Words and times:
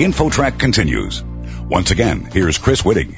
InfoTrack 0.00 0.58
continues. 0.58 1.22
Once 1.68 1.90
again, 1.90 2.24
here's 2.24 2.56
Chris 2.56 2.80
Whitting. 2.80 3.14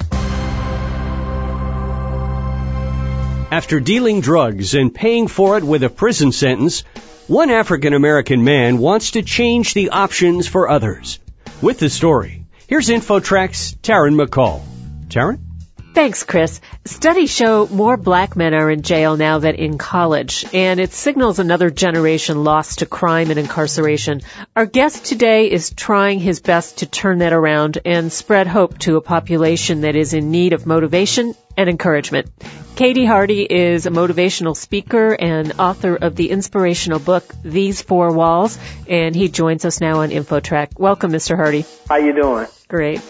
After 3.49 3.79
dealing 3.79 4.19
drugs 4.19 4.75
and 4.75 4.93
paying 4.93 5.29
for 5.29 5.57
it 5.57 5.63
with 5.63 5.83
a 5.83 5.89
prison 5.89 6.33
sentence, 6.33 6.81
one 7.27 7.49
African 7.49 7.93
American 7.93 8.43
man 8.43 8.79
wants 8.79 9.11
to 9.11 9.21
change 9.21 9.73
the 9.73 9.91
options 9.91 10.45
for 10.45 10.69
others. 10.69 11.19
With 11.61 11.79
the 11.79 11.89
story, 11.89 12.43
here's 12.67 12.89
InfoTrack's 12.89 13.75
Taryn 13.75 14.21
McCall. 14.21 14.61
Taryn? 15.07 15.52
Thanks, 15.93 16.23
Chris. 16.23 16.59
Studies 16.85 17.29
show 17.29 17.67
more 17.67 17.97
black 17.97 18.35
men 18.35 18.55
are 18.55 18.71
in 18.71 18.81
jail 18.81 19.15
now 19.15 19.37
than 19.37 19.53
in 19.53 19.77
college, 19.77 20.43
and 20.51 20.79
it 20.79 20.91
signals 20.91 21.37
another 21.37 21.69
generation 21.69 22.43
lost 22.43 22.79
to 22.79 22.87
crime 22.87 23.29
and 23.29 23.37
incarceration. 23.37 24.21
Our 24.55 24.65
guest 24.65 25.05
today 25.05 25.51
is 25.51 25.69
trying 25.69 26.19
his 26.19 26.39
best 26.39 26.79
to 26.79 26.87
turn 26.87 27.19
that 27.19 27.31
around 27.31 27.77
and 27.85 28.11
spread 28.11 28.47
hope 28.47 28.79
to 28.79 28.95
a 28.95 29.01
population 29.01 29.81
that 29.81 29.95
is 29.95 30.15
in 30.15 30.31
need 30.31 30.53
of 30.53 30.65
motivation 30.65 31.35
and 31.55 31.69
encouragement. 31.69 32.31
K.D. 32.75 33.05
Hardy 33.05 33.43
is 33.43 33.85
a 33.85 33.91
motivational 33.91 34.57
speaker 34.57 35.13
and 35.13 35.53
author 35.59 35.95
of 35.95 36.15
the 36.15 36.31
inspirational 36.31 36.97
book 36.97 37.23
These 37.43 37.83
Four 37.83 38.13
Walls, 38.13 38.57
and 38.89 39.15
he 39.15 39.27
joins 39.27 39.63
us 39.63 39.79
now 39.79 39.99
on 39.99 40.09
InfoTrack. 40.09 40.79
Welcome, 40.79 41.11
Mr. 41.11 41.35
Hardy. 41.35 41.65
How 41.87 41.97
you 41.97 42.13
doing? 42.13 42.47
Great. 42.73 43.01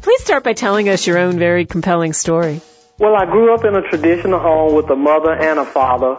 Please 0.00 0.22
start 0.22 0.44
by 0.44 0.54
telling 0.54 0.88
us 0.88 1.06
your 1.06 1.18
own 1.18 1.38
very 1.38 1.66
compelling 1.66 2.14
story. 2.14 2.62
Well, 2.98 3.14
I 3.14 3.26
grew 3.26 3.52
up 3.52 3.66
in 3.66 3.76
a 3.76 3.82
traditional 3.82 4.40
home 4.40 4.74
with 4.74 4.88
a 4.88 4.96
mother 4.96 5.34
and 5.34 5.58
a 5.58 5.66
father, 5.66 6.16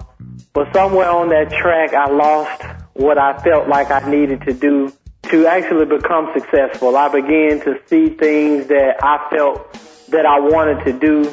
but 0.54 0.72
somewhere 0.72 1.10
on 1.10 1.30
that 1.30 1.50
track, 1.50 1.96
I 1.96 2.12
lost 2.12 2.62
what 2.93 3.18
I 3.18 3.40
felt 3.40 3.68
like 3.68 3.90
I 3.90 4.08
needed 4.08 4.43
to 4.43 4.54
do 4.54 4.93
to 5.32 5.48
actually 5.48 5.85
become 5.85 6.30
successful. 6.35 6.96
I 6.96 7.08
began 7.08 7.62
to 7.62 7.80
see 7.88 8.10
things 8.10 8.68
that 8.68 8.98
I 9.02 9.36
felt 9.36 9.74
that 10.10 10.27
I 10.27 10.40
wanted 10.41 10.86
to 10.86 10.93
do 10.93 11.24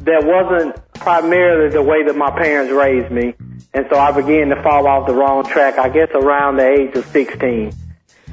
that 0.00 0.24
wasn't 0.24 0.74
primarily 0.94 1.70
the 1.70 1.82
way 1.82 2.02
that 2.02 2.16
my 2.16 2.32
parents 2.32 2.72
raised 2.72 3.12
me. 3.12 3.34
And 3.72 3.86
so 3.88 3.96
I 3.96 4.10
began 4.10 4.48
to 4.48 4.60
fall 4.60 4.88
off 4.88 5.06
the 5.06 5.14
wrong 5.14 5.44
track, 5.44 5.78
I 5.78 5.88
guess 5.88 6.08
around 6.14 6.56
the 6.56 6.66
age 6.66 6.96
of 6.96 7.06
16. 7.06 7.72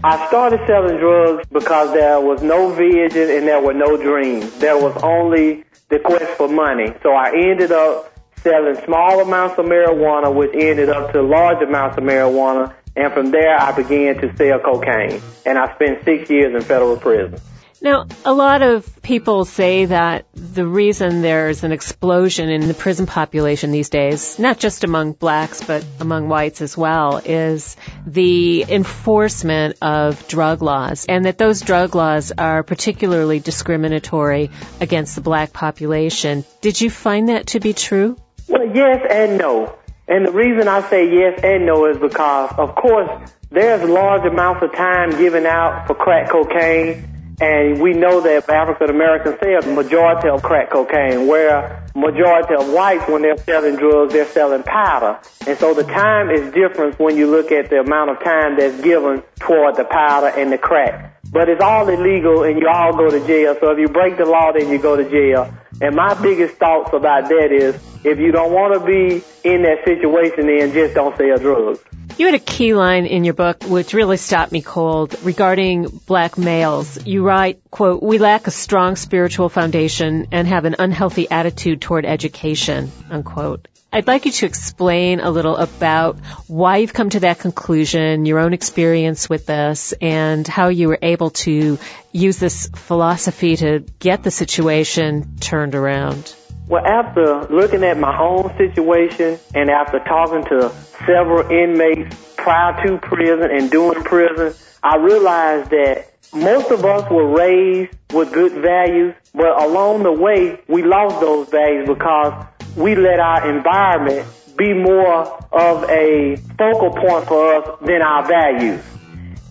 I 0.01 0.27
started 0.29 0.61
selling 0.65 0.95
drugs 0.95 1.45
because 1.51 1.91
there 1.91 2.21
was 2.21 2.41
no 2.41 2.71
vision 2.71 3.29
and 3.29 3.45
there 3.45 3.61
were 3.61 3.73
no 3.73 3.97
dreams. 3.97 4.49
There 4.59 4.77
was 4.77 4.95
only 5.03 5.65
the 5.89 5.99
quest 5.99 6.37
for 6.37 6.47
money. 6.47 6.93
So 7.03 7.11
I 7.11 7.33
ended 7.35 7.73
up 7.73 8.17
selling 8.37 8.77
small 8.85 9.19
amounts 9.19 9.59
of 9.59 9.65
marijuana, 9.65 10.33
which 10.33 10.51
ended 10.53 10.87
up 10.87 11.11
to 11.11 11.21
large 11.21 11.61
amounts 11.61 11.97
of 11.97 12.05
marijuana. 12.05 12.73
And 12.95 13.11
from 13.11 13.31
there, 13.31 13.59
I 13.59 13.73
began 13.73 14.15
to 14.21 14.33
sell 14.37 14.59
cocaine. 14.59 15.21
And 15.45 15.57
I 15.57 15.75
spent 15.75 16.05
six 16.05 16.29
years 16.29 16.55
in 16.55 16.61
federal 16.61 16.95
prison. 16.95 17.37
Now, 17.81 18.07
a 18.25 18.33
lot 18.33 18.61
of 18.61 19.01
people 19.01 19.45
say 19.45 19.85
that 19.85 20.25
the 20.33 20.67
reason 20.67 21.21
there's 21.21 21.63
an 21.63 21.71
explosion 21.71 22.49
in 22.49 22.67
the 22.67 22.73
prison 22.73 23.05
population 23.05 23.71
these 23.71 23.89
days, 23.89 24.37
not 24.37 24.59
just 24.59 24.83
among 24.83 25.13
blacks, 25.13 25.63
but 25.63 25.85
among 26.01 26.27
whites 26.27 26.61
as 26.61 26.75
well, 26.75 27.21
is 27.23 27.77
the 28.05 28.65
enforcement 28.67 29.77
of 29.81 30.27
drug 30.27 30.61
laws, 30.61 31.05
and 31.07 31.23
that 31.23 31.37
those 31.37 31.61
drug 31.61 31.95
laws 31.95 32.33
are 32.37 32.63
particularly 32.63 33.39
discriminatory 33.39 34.51
against 34.81 35.15
the 35.15 35.21
black 35.21 35.53
population. 35.53 36.43
Did 36.59 36.81
you 36.81 36.89
find 36.89 37.29
that 37.29 37.47
to 37.47 37.61
be 37.61 37.71
true? 37.71 38.17
Well, 38.49 38.75
yes 38.75 39.07
and 39.09 39.37
no. 39.37 39.73
And 40.05 40.27
the 40.27 40.31
reason 40.31 40.67
I 40.67 40.81
say 40.89 41.13
yes 41.13 41.39
and 41.43 41.65
no 41.65 41.85
is 41.85 41.97
because, 41.97 42.53
of 42.57 42.75
course, 42.75 43.31
there's 43.51 43.87
large 43.87 44.25
amounts 44.25 44.63
of 44.63 44.73
time 44.73 45.11
given 45.11 45.45
out 45.45 45.87
for 45.87 45.95
crack 45.95 46.29
cocaine 46.29 47.18
and 47.41 47.81
we 47.81 47.93
know 47.93 48.19
that 48.21 48.49
African 48.49 48.89
Americans 48.89 49.37
sell 49.41 49.61
the 49.61 49.71
majority 49.71 50.27
of 50.27 50.43
crack 50.43 50.71
cocaine, 50.71 51.27
where 51.27 51.87
majority 51.95 52.55
of 52.55 52.69
whites, 52.73 53.07
when 53.07 53.21
they're 53.21 53.37
selling 53.37 53.77
drugs, 53.77 54.13
they're 54.13 54.25
selling 54.25 54.63
powder. 54.63 55.19
And 55.47 55.57
so 55.57 55.73
the 55.73 55.83
time 55.83 56.29
is 56.29 56.51
different 56.53 56.99
when 56.99 57.15
you 57.15 57.27
look 57.31 57.51
at 57.51 57.69
the 57.69 57.79
amount 57.79 58.11
of 58.11 58.23
time 58.23 58.57
that's 58.57 58.81
given 58.81 59.23
toward 59.39 59.75
the 59.77 59.85
powder 59.85 60.27
and 60.27 60.51
the 60.51 60.57
crack. 60.57 61.21
But 61.31 61.47
it's 61.47 61.61
all 61.61 61.87
illegal 61.87 62.43
and 62.43 62.59
you 62.59 62.67
all 62.67 62.91
go 62.95 63.09
to 63.09 63.25
jail. 63.25 63.55
So 63.59 63.71
if 63.71 63.79
you 63.79 63.87
break 63.87 64.17
the 64.17 64.25
law, 64.25 64.51
then 64.51 64.69
you 64.69 64.77
go 64.79 64.97
to 64.97 65.09
jail. 65.09 65.53
And 65.81 65.95
my 65.95 66.19
biggest 66.21 66.55
thoughts 66.55 66.91
about 66.93 67.29
that 67.29 67.51
is 67.51 67.75
if 68.03 68.19
you 68.19 68.31
don't 68.31 68.51
want 68.51 68.73
to 68.73 68.85
be 68.85 69.23
in 69.47 69.61
that 69.61 69.85
situation, 69.85 70.47
then 70.47 70.73
just 70.73 70.95
don't 70.95 71.15
sell 71.15 71.37
drugs. 71.37 71.79
You 72.19 72.25
had 72.25 72.35
a 72.35 72.39
key 72.39 72.73
line 72.73 73.05
in 73.05 73.23
your 73.23 73.33
book 73.33 73.63
which 73.63 73.93
really 73.93 74.17
stopped 74.17 74.51
me 74.51 74.61
cold 74.61 75.15
regarding 75.23 75.83
black 76.05 76.37
males. 76.37 77.05
You 77.05 77.23
write, 77.23 77.61
quote, 77.71 78.03
we 78.03 78.17
lack 78.17 78.45
a 78.45 78.51
strong 78.51 78.97
spiritual 78.97 79.47
foundation 79.47 80.27
and 80.33 80.45
have 80.45 80.65
an 80.65 80.75
unhealthy 80.79 81.31
attitude 81.31 81.79
toward 81.79 82.05
education, 82.05 82.91
unquote. 83.09 83.69
I'd 83.93 84.07
like 84.07 84.25
you 84.25 84.33
to 84.33 84.45
explain 84.45 85.21
a 85.21 85.31
little 85.31 85.55
about 85.55 86.19
why 86.47 86.79
you've 86.79 86.93
come 86.93 87.09
to 87.11 87.21
that 87.21 87.39
conclusion, 87.39 88.25
your 88.25 88.39
own 88.39 88.51
experience 88.51 89.29
with 89.29 89.45
this, 89.45 89.93
and 90.01 90.45
how 90.45 90.67
you 90.67 90.89
were 90.89 90.99
able 91.01 91.29
to 91.45 91.79
use 92.11 92.37
this 92.37 92.69
philosophy 92.75 93.55
to 93.55 93.85
get 93.97 94.23
the 94.23 94.31
situation 94.31 95.37
turned 95.39 95.73
around. 95.73 96.35
Well, 96.69 96.85
after 96.85 97.47
looking 97.51 97.83
at 97.83 97.97
my 97.97 98.15
own 98.19 98.55
situation 98.55 99.39
and 99.55 99.71
after 99.71 99.97
talking 100.01 100.45
to 100.49 100.69
several 101.03 101.49
inmates 101.49 102.15
prior 102.37 102.85
to 102.85 102.99
prison 102.99 103.49
and 103.49 103.71
during 103.71 104.03
prison, 104.03 104.53
I 104.83 104.97
realized 104.97 105.71
that 105.71 106.13
most 106.31 106.69
of 106.69 106.85
us 106.85 107.09
were 107.09 107.27
raised 107.27 107.97
with 108.13 108.31
good 108.31 108.51
values, 108.61 109.15
but 109.33 109.59
along 109.63 110.03
the 110.03 110.11
way, 110.11 110.61
we 110.67 110.83
lost 110.83 111.19
those 111.19 111.49
values 111.49 111.87
because 111.87 112.45
we 112.77 112.93
let 112.93 113.19
our 113.19 113.49
environment 113.49 114.27
be 114.55 114.71
more 114.71 115.23
of 115.51 115.89
a 115.89 116.35
focal 116.55 116.91
point 116.91 117.27
for 117.27 117.55
us 117.55 117.79
than 117.81 118.03
our 118.03 118.27
values. 118.27 118.79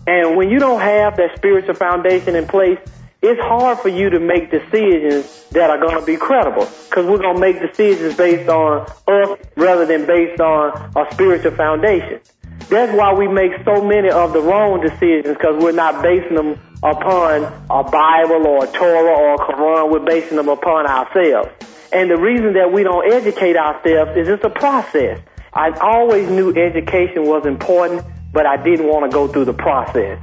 And 0.07 0.37
when 0.37 0.49
you 0.49 0.59
don't 0.59 0.79
have 0.79 1.17
that 1.17 1.35
spiritual 1.35 1.73
foundation 1.73 2.37
in 2.37 2.47
place, 2.47 2.79
it's 3.21 3.41
hard 3.41 3.79
for 3.79 3.89
you 3.89 4.09
to 4.11 4.19
make 4.19 4.49
decisions 4.49 5.45
that 5.51 5.69
are 5.69 5.77
going 5.77 5.99
to 5.99 6.05
be 6.05 6.15
credible 6.15 6.65
because 6.89 7.05
we're 7.05 7.17
going 7.17 7.35
to 7.35 7.41
make 7.41 7.59
decisions 7.59 8.15
based 8.15 8.49
on 8.49 8.87
us 9.07 9.39
rather 9.57 9.85
than 9.85 10.05
based 10.05 10.39
on 10.39 10.91
a 10.95 11.11
spiritual 11.11 11.51
foundation. 11.51 12.21
That's 12.69 12.95
why 12.95 13.13
we 13.13 13.27
make 13.27 13.51
so 13.65 13.83
many 13.83 14.09
of 14.09 14.31
the 14.31 14.41
wrong 14.41 14.79
decisions 14.79 15.35
because 15.35 15.61
we're 15.61 15.73
not 15.73 16.01
basing 16.01 16.35
them 16.35 16.59
upon 16.81 17.43
a 17.69 17.83
Bible 17.83 18.47
or 18.47 18.63
a 18.63 18.67
Torah 18.67 19.17
or 19.17 19.33
a 19.33 19.37
Quran. 19.37 19.91
We're 19.91 20.05
basing 20.05 20.37
them 20.37 20.47
upon 20.47 20.85
ourselves. 20.87 21.49
And 21.91 22.09
the 22.09 22.17
reason 22.17 22.53
that 22.53 22.71
we 22.71 22.83
don't 22.83 23.11
educate 23.11 23.57
ourselves 23.57 24.11
is 24.15 24.29
it's 24.29 24.43
a 24.43 24.49
process. 24.49 25.19
I 25.51 25.71
always 25.81 26.29
knew 26.29 26.51
education 26.51 27.25
was 27.25 27.45
important, 27.45 28.05
but 28.31 28.45
I 28.45 28.63
didn't 28.63 28.87
want 28.87 29.09
to 29.09 29.13
go 29.13 29.27
through 29.27 29.45
the 29.45 29.53
process. 29.53 30.19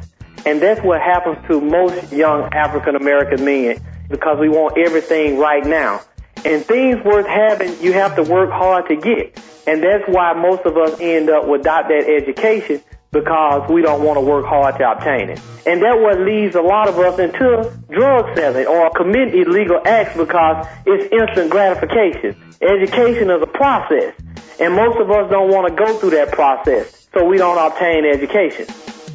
And 0.47 0.63
that's 0.63 0.81
what 0.81 1.01
happens 1.01 1.45
to 1.49 1.61
most 1.61 2.13
young 2.13 2.45
African 2.55 2.95
American 2.95 3.45
men 3.45 3.81
because 4.09 4.39
we 4.39 4.49
want 4.49 4.79
everything 4.79 5.39
right 5.39 5.67
now. 5.67 6.01
And 6.45 6.65
things 6.65 7.05
worth 7.05 7.27
having, 7.27 7.83
you 7.83 7.93
have 7.95 8.15
to 8.15 8.23
work 8.23 8.51
hard 8.51 8.87
to 8.87 8.97
get. 8.97 9.43
And 9.67 9.83
that's 9.83 10.05
why 10.07 10.33
most 10.35 10.63
of 10.65 10.77
us 10.77 11.01
end 11.01 11.29
up 11.29 11.49
without 11.49 11.89
that 11.89 12.07
education 12.09 12.81
because 13.11 13.69
we 13.69 13.83
don't 13.83 14.05
want 14.05 14.19
to 14.19 14.21
work 14.21 14.47
hard 14.47 14.79
to 14.79 14.89
obtain 14.89 15.31
it. 15.31 15.41
And 15.67 15.83
that 15.83 15.99
what 15.99 16.21
leads 16.21 16.55
a 16.55 16.63
lot 16.63 16.89
of 16.89 16.97
us 16.97 17.19
into 17.19 17.73
drug 17.91 18.37
selling 18.37 18.67
or 18.67 18.91
commit 18.91 19.35
illegal 19.35 19.81
acts 19.85 20.17
because 20.17 20.65
it's 20.87 21.13
instant 21.13 21.51
gratification. 21.51 22.41
Education 22.63 23.31
is 23.31 23.43
a 23.43 23.47
process. 23.47 24.15
And 24.61 24.75
most 24.75 25.01
of 25.01 25.11
us 25.11 25.29
don't 25.29 25.51
want 25.51 25.69
to 25.69 25.75
go 25.75 25.99
through 25.99 26.11
that 26.11 26.31
process, 26.31 27.09
so 27.13 27.25
we 27.25 27.37
don't 27.37 27.59
obtain 27.59 28.05
education. 28.07 28.67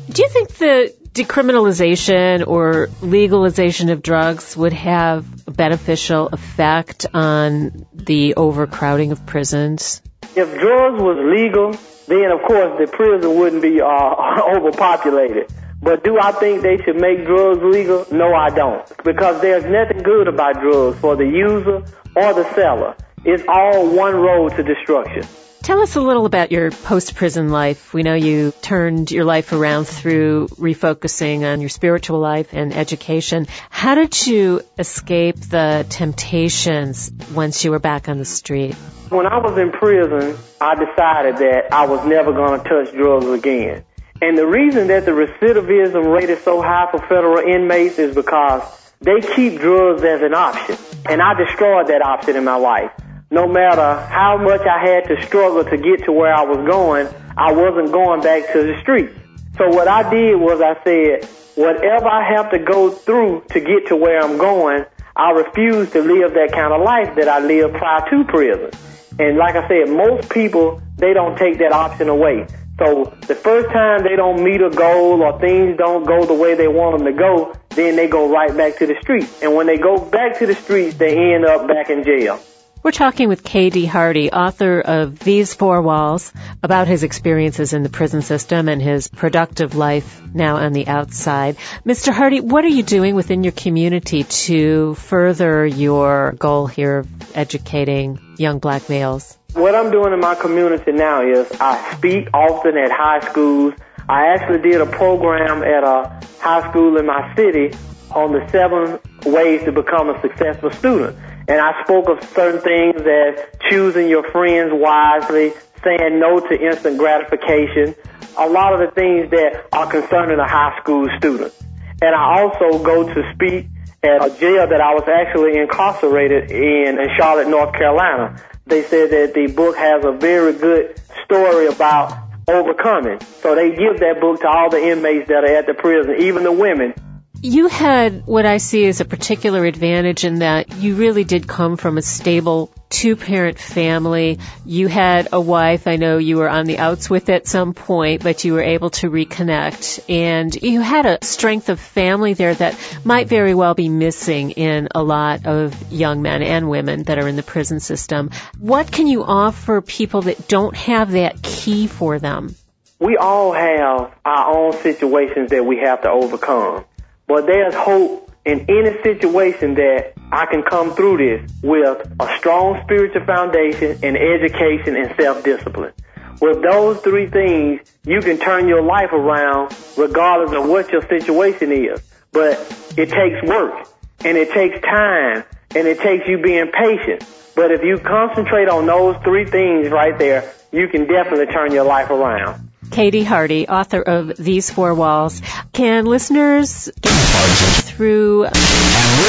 Do 0.09 0.23
you 0.23 0.29
think 0.29 0.49
the 0.55 1.00
decriminalization 1.13 2.47
or 2.47 2.89
legalization 3.01 3.89
of 3.89 4.01
drugs 4.01 4.55
would 4.55 4.73
have 4.73 5.25
a 5.47 5.51
beneficial 5.51 6.27
effect 6.27 7.05
on 7.13 7.85
the 7.93 8.35
overcrowding 8.35 9.11
of 9.11 9.25
prisons? 9.25 10.01
If 10.35 10.57
drugs 10.59 11.01
was 11.01 11.17
legal, 11.37 11.71
then 12.07 12.31
of 12.31 12.41
course 12.47 12.79
the 12.79 12.87
prison 12.87 13.37
wouldn't 13.37 13.61
be 13.61 13.81
uh, 13.81 14.55
overpopulated. 14.55 15.51
But 15.81 16.03
do 16.03 16.19
I 16.19 16.31
think 16.31 16.61
they 16.61 16.77
should 16.77 17.01
make 17.01 17.25
drugs 17.25 17.61
legal? 17.63 18.05
No, 18.11 18.33
I 18.33 18.49
don't. 18.51 18.85
Because 19.03 19.41
there's 19.41 19.65
nothing 19.65 20.03
good 20.03 20.27
about 20.27 20.61
drugs 20.61 20.99
for 20.99 21.15
the 21.15 21.25
user 21.25 21.83
or 22.15 22.33
the 22.33 22.53
seller. 22.53 22.95
It's 23.25 23.43
all 23.47 23.89
one 23.89 24.15
road 24.15 24.49
to 24.57 24.63
destruction. 24.63 25.23
Tell 25.63 25.79
us 25.79 25.95
a 25.95 26.01
little 26.01 26.25
about 26.25 26.51
your 26.51 26.71
post-prison 26.71 27.49
life. 27.49 27.93
We 27.93 28.01
know 28.01 28.15
you 28.15 28.51
turned 28.63 29.11
your 29.11 29.25
life 29.25 29.53
around 29.53 29.85
through 29.85 30.47
refocusing 30.47 31.43
on 31.43 31.61
your 31.61 31.69
spiritual 31.69 32.19
life 32.19 32.51
and 32.51 32.73
education. 32.73 33.45
How 33.69 33.93
did 33.93 34.25
you 34.25 34.61
escape 34.79 35.35
the 35.35 35.85
temptations 35.87 37.11
once 37.35 37.63
you 37.63 37.69
were 37.69 37.79
back 37.79 38.09
on 38.09 38.17
the 38.17 38.25
street? 38.25 38.73
When 39.09 39.27
I 39.27 39.37
was 39.37 39.55
in 39.59 39.71
prison, 39.71 40.35
I 40.59 40.73
decided 40.73 41.37
that 41.37 41.71
I 41.71 41.85
was 41.85 42.07
never 42.07 42.33
going 42.33 42.59
to 42.59 42.67
touch 42.67 42.91
drugs 42.95 43.27
again. 43.27 43.85
And 44.19 44.35
the 44.35 44.47
reason 44.47 44.87
that 44.87 45.05
the 45.05 45.11
recidivism 45.11 46.11
rate 46.11 46.31
is 46.31 46.41
so 46.43 46.59
high 46.63 46.89
for 46.89 46.99
federal 47.01 47.37
inmates 47.37 47.99
is 47.99 48.15
because 48.15 48.63
they 48.99 49.21
keep 49.21 49.59
drugs 49.59 50.03
as 50.03 50.23
an 50.23 50.33
option. 50.33 50.75
And 51.05 51.21
I 51.21 51.35
destroyed 51.35 51.87
that 51.87 52.01
option 52.03 52.35
in 52.35 52.45
my 52.45 52.55
life. 52.55 52.91
No 53.33 53.47
matter 53.47 53.95
how 54.11 54.37
much 54.37 54.59
I 54.67 54.77
had 54.77 55.05
to 55.05 55.25
struggle 55.25 55.63
to 55.63 55.77
get 55.77 56.03
to 56.03 56.11
where 56.11 56.33
I 56.33 56.43
was 56.43 56.57
going, 56.67 57.07
I 57.37 57.53
wasn't 57.53 57.93
going 57.93 58.19
back 58.19 58.51
to 58.51 58.61
the 58.61 58.77
streets. 58.81 59.17
So 59.57 59.69
what 59.69 59.87
I 59.87 60.03
did 60.09 60.35
was 60.35 60.59
I 60.59 60.75
said, 60.83 61.23
whatever 61.55 62.09
I 62.09 62.27
have 62.35 62.51
to 62.51 62.59
go 62.59 62.91
through 62.91 63.45
to 63.51 63.61
get 63.61 63.87
to 63.87 63.95
where 63.95 64.21
I'm 64.21 64.37
going, 64.37 64.83
I 65.15 65.31
refuse 65.31 65.91
to 65.91 66.01
live 66.01 66.33
that 66.33 66.51
kind 66.51 66.73
of 66.73 66.81
life 66.81 67.15
that 67.15 67.29
I 67.29 67.39
lived 67.39 67.75
prior 67.75 68.01
to 68.09 68.25
prison. 68.25 68.69
And 69.17 69.37
like 69.37 69.55
I 69.55 69.65
said, 69.65 69.95
most 69.95 70.29
people, 70.29 70.81
they 70.97 71.13
don't 71.13 71.37
take 71.37 71.57
that 71.59 71.71
option 71.71 72.09
away. 72.09 72.47
So 72.79 73.17
the 73.27 73.35
first 73.35 73.69
time 73.69 74.03
they 74.03 74.17
don't 74.17 74.43
meet 74.43 74.61
a 74.61 74.69
goal 74.69 75.21
or 75.21 75.39
things 75.39 75.77
don't 75.77 76.05
go 76.05 76.25
the 76.25 76.33
way 76.33 76.55
they 76.55 76.67
want 76.67 76.97
them 76.97 77.07
to 77.07 77.17
go, 77.17 77.55
then 77.69 77.95
they 77.95 78.09
go 78.09 78.29
right 78.29 78.53
back 78.57 78.75
to 78.79 78.87
the 78.87 78.97
streets. 78.99 79.41
And 79.41 79.55
when 79.55 79.67
they 79.67 79.77
go 79.77 79.97
back 79.97 80.37
to 80.39 80.45
the 80.45 80.55
streets, 80.55 80.97
they 80.97 81.33
end 81.33 81.45
up 81.45 81.65
back 81.65 81.89
in 81.89 82.03
jail. 82.03 82.37
We're 82.83 82.89
talking 82.89 83.29
with 83.29 83.43
K.D. 83.43 83.85
Hardy, 83.85 84.31
author 84.31 84.79
of 84.81 85.19
These 85.19 85.53
Four 85.53 85.83
Walls, 85.83 86.33
about 86.63 86.87
his 86.87 87.03
experiences 87.03 87.73
in 87.73 87.83
the 87.83 87.89
prison 87.89 88.23
system 88.23 88.67
and 88.67 88.81
his 88.81 89.07
productive 89.07 89.75
life 89.75 90.19
now 90.33 90.55
on 90.55 90.73
the 90.73 90.87
outside. 90.87 91.57
Mr. 91.85 92.11
Hardy, 92.11 92.39
what 92.39 92.65
are 92.65 92.69
you 92.69 92.81
doing 92.81 93.13
within 93.13 93.43
your 93.43 93.51
community 93.51 94.23
to 94.23 94.95
further 94.95 95.63
your 95.63 96.31
goal 96.39 96.65
here 96.65 96.99
of 96.99 97.37
educating 97.37 98.19
young 98.37 98.57
black 98.57 98.89
males? 98.89 99.37
What 99.53 99.75
I'm 99.75 99.91
doing 99.91 100.11
in 100.11 100.19
my 100.19 100.33
community 100.33 100.91
now 100.91 101.21
is 101.21 101.51
I 101.59 101.93
speak 101.97 102.29
often 102.33 102.77
at 102.77 102.89
high 102.89 103.19
schools. 103.19 103.75
I 104.09 104.33
actually 104.33 104.67
did 104.67 104.81
a 104.81 104.87
program 104.87 105.61
at 105.61 105.83
a 105.83 106.19
high 106.39 106.67
school 106.71 106.97
in 106.97 107.05
my 107.05 107.35
city 107.35 107.77
on 108.09 108.31
the 108.31 108.49
seven 108.49 108.99
ways 109.31 109.65
to 109.65 109.71
become 109.71 110.09
a 110.09 110.19
successful 110.21 110.71
student. 110.71 111.15
And 111.51 111.59
I 111.59 111.83
spoke 111.83 112.07
of 112.07 112.23
certain 112.29 112.61
things 112.61 112.95
as 113.01 113.45
choosing 113.69 114.07
your 114.07 114.23
friends 114.31 114.71
wisely, 114.71 115.51
saying 115.83 116.17
no 116.17 116.39
to 116.39 116.55
instant 116.55 116.97
gratification, 116.97 117.93
a 118.37 118.47
lot 118.47 118.71
of 118.71 118.79
the 118.79 118.95
things 118.95 119.29
that 119.31 119.67
are 119.73 119.91
concerning 119.91 120.39
a 120.39 120.47
high 120.47 120.79
school 120.79 121.09
student. 121.17 121.53
And 122.01 122.15
I 122.15 122.39
also 122.39 122.81
go 122.81 123.03
to 123.03 123.33
speak 123.33 123.67
at 124.01 124.23
a 124.23 124.29
jail 124.39 124.65
that 124.65 124.79
I 124.79 124.93
was 124.93 125.03
actually 125.11 125.59
incarcerated 125.59 126.51
in 126.51 126.97
in 126.97 127.09
Charlotte, 127.17 127.49
North 127.49 127.73
Carolina. 127.73 128.41
They 128.65 128.83
said 128.83 129.11
that 129.11 129.33
the 129.33 129.51
book 129.51 129.75
has 129.75 130.05
a 130.05 130.13
very 130.13 130.53
good 130.53 131.01
story 131.25 131.67
about 131.67 132.17
overcoming. 132.47 133.19
So 133.41 133.55
they 133.55 133.75
give 133.75 133.99
that 133.99 134.21
book 134.21 134.39
to 134.39 134.47
all 134.47 134.69
the 134.69 134.81
inmates 134.81 135.27
that 135.27 135.43
are 135.43 135.53
at 135.57 135.65
the 135.67 135.73
prison, 135.73 136.15
even 136.21 136.43
the 136.43 136.53
women. 136.53 136.93
You 137.39 137.67
had 137.67 138.27
what 138.27 138.45
I 138.45 138.57
see 138.57 138.85
as 138.85 138.99
a 138.99 139.05
particular 139.05 139.65
advantage 139.65 140.25
in 140.25 140.39
that 140.39 140.75
you 140.75 140.95
really 140.95 141.23
did 141.23 141.47
come 141.47 141.77
from 141.77 141.97
a 141.97 142.01
stable 142.01 142.71
two 142.91 143.15
parent 143.15 143.57
family. 143.57 144.37
You 144.65 144.87
had 144.87 145.29
a 145.31 145.41
wife. 145.41 145.87
I 145.87 145.95
know 145.95 146.17
you 146.17 146.37
were 146.37 146.49
on 146.49 146.65
the 146.65 146.77
outs 146.77 147.09
with 147.09 147.29
at 147.29 147.47
some 147.47 147.73
point, 147.73 148.21
but 148.21 148.43
you 148.43 148.53
were 148.53 148.61
able 148.61 148.91
to 148.91 149.09
reconnect 149.09 150.03
and 150.09 150.53
you 150.53 150.81
had 150.81 151.05
a 151.05 151.23
strength 151.23 151.69
of 151.69 151.79
family 151.79 152.33
there 152.33 152.53
that 152.53 152.77
might 153.03 153.27
very 153.27 153.55
well 153.55 153.73
be 153.73 153.89
missing 153.89 154.51
in 154.51 154.89
a 154.93 155.01
lot 155.01 155.45
of 155.45 155.91
young 155.91 156.21
men 156.21 156.43
and 156.43 156.69
women 156.69 157.03
that 157.03 157.17
are 157.17 157.27
in 157.27 157.37
the 157.37 157.43
prison 157.43 157.79
system. 157.79 158.29
What 158.59 158.91
can 158.91 159.07
you 159.07 159.23
offer 159.23 159.81
people 159.81 160.23
that 160.23 160.47
don't 160.47 160.75
have 160.75 161.11
that 161.11 161.41
key 161.41 161.87
for 161.87 162.19
them? 162.19 162.55
We 162.99 163.17
all 163.17 163.51
have 163.53 164.13
our 164.23 164.55
own 164.55 164.73
situations 164.73 165.49
that 165.49 165.65
we 165.65 165.77
have 165.77 166.03
to 166.03 166.11
overcome. 166.11 166.85
But 167.31 167.45
there's 167.45 167.73
hope 167.73 168.29
in 168.43 168.65
any 168.67 169.01
situation 169.03 169.75
that 169.75 170.11
I 170.33 170.47
can 170.47 170.63
come 170.63 170.93
through 170.93 171.15
this 171.15 171.51
with 171.63 172.13
a 172.19 172.37
strong 172.37 172.81
spiritual 172.83 173.25
foundation 173.25 173.97
and 174.03 174.17
education 174.17 174.97
and 174.97 175.15
self-discipline. 175.15 175.93
With 176.41 176.61
those 176.61 176.99
three 176.99 177.27
things, 177.27 177.89
you 178.03 178.19
can 178.19 178.37
turn 178.37 178.67
your 178.67 178.81
life 178.81 179.13
around 179.13 179.73
regardless 179.97 180.51
of 180.61 180.67
what 180.67 180.91
your 180.91 181.07
situation 181.07 181.71
is. 181.71 182.01
But 182.33 182.59
it 182.97 183.09
takes 183.09 183.41
work 183.47 183.87
and 184.25 184.37
it 184.37 184.51
takes 184.51 184.81
time 184.81 185.45
and 185.73 185.87
it 185.87 186.01
takes 186.01 186.27
you 186.27 186.37
being 186.37 186.67
patient. 186.67 187.25
But 187.55 187.71
if 187.71 187.81
you 187.81 187.97
concentrate 187.97 188.67
on 188.67 188.85
those 188.85 189.15
three 189.23 189.45
things 189.45 189.89
right 189.89 190.19
there, 190.19 190.51
you 190.73 190.89
can 190.89 191.07
definitely 191.07 191.45
turn 191.45 191.71
your 191.71 191.85
life 191.85 192.09
around. 192.09 192.70
K.D. 192.91 193.23
Hardy, 193.23 193.67
author 193.67 194.01
of 194.01 194.35
These 194.37 194.69
Four 194.69 194.93
Walls. 194.93 195.41
Can 195.71 196.05
listeners 196.05 196.91
get 197.01 197.83
through 197.85 198.47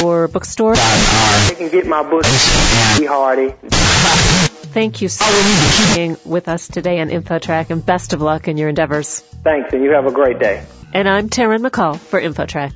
your 0.01 0.27
bookstore? 0.27 0.75
They 0.75 1.55
can 1.55 1.69
get 1.69 1.87
my 1.87 2.03
book, 2.03 2.23
K.D. 2.23 3.05
Hardy. 3.05 3.53
Thank 4.73 5.01
you 5.01 5.07
so 5.07 5.25
much 5.25 5.71
for 5.75 5.95
being 5.95 6.17
with 6.25 6.49
us 6.49 6.67
today 6.67 6.99
on 6.99 7.09
InfoTrack 7.09 7.69
and 7.69 7.85
best 7.85 8.13
of 8.13 8.21
luck 8.21 8.47
in 8.47 8.57
your 8.57 8.69
endeavors. 8.69 9.19
Thanks 9.19 9.71
and 9.71 9.83
you 9.83 9.91
have 9.91 10.07
a 10.07 10.11
great 10.11 10.39
day. 10.39 10.65
And 10.93 11.07
I'm 11.07 11.29
Taryn 11.29 11.65
McCall 11.65 11.97
for 11.97 12.19
InfoTrack. 12.19 12.73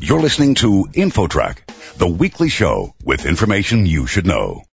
You're 0.00 0.20
listening 0.20 0.54
to 0.56 0.86
InfoTrack, 0.92 1.96
the 1.96 2.06
weekly 2.06 2.48
show 2.48 2.94
with 3.04 3.26
information 3.26 3.86
you 3.86 4.06
should 4.06 4.26
know. 4.26 4.62